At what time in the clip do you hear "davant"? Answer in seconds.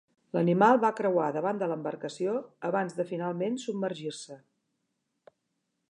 1.35-1.59